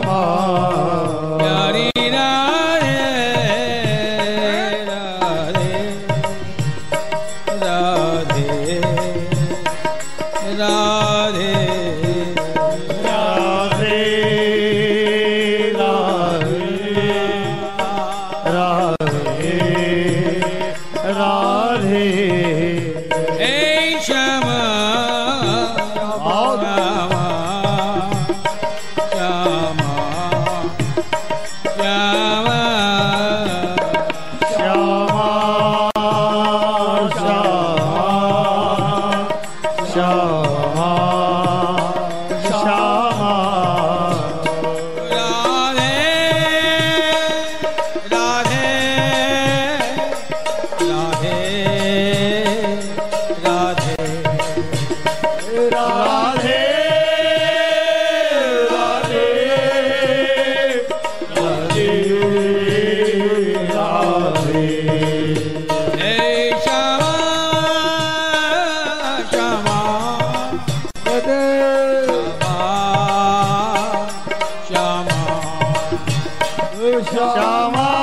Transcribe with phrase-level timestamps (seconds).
[0.00, 0.77] Namah
[77.02, 77.97] 什么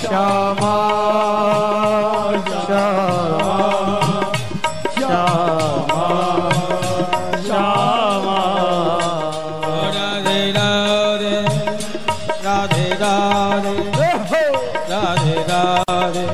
[0.00, 0.74] Shyama
[2.66, 3.56] Shyama
[4.98, 6.06] Shyama
[7.46, 8.38] Shyama.
[9.94, 11.40] Radhe Radhe
[12.44, 13.74] Radhe Radhe
[14.88, 16.26] Radhe Radhe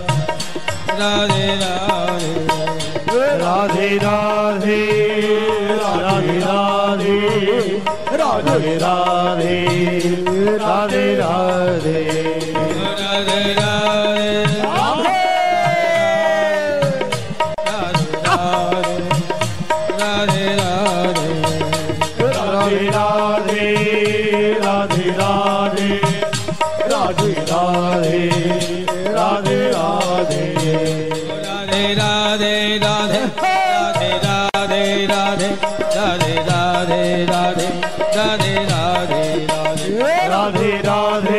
[1.00, 2.46] Radhe Radhe.
[3.38, 4.80] Radhe Radhe
[5.76, 7.20] Radhe Radhe.
[8.12, 9.66] Radhe Radhe
[10.56, 12.69] Radhe Radhe.
[22.88, 23.70] Radhe
[24.60, 25.10] Radhe
[26.88, 28.69] Radhe Radhe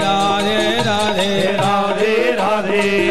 [0.00, 3.10] Radhe Radhe Radhe Radhe